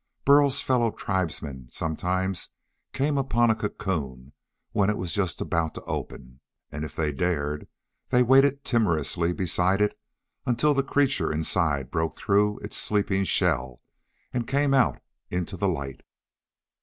[0.25, 2.49] Burl's fellow tribesmen sometimes
[2.91, 4.33] came upon a cocoon
[4.71, 6.39] when it was just about to open,
[6.71, 7.67] and if they dared
[8.09, 9.95] they waited timorously beside it
[10.43, 13.79] until the creature inside broke through its sleeping shell
[14.33, 16.01] and came out into the light.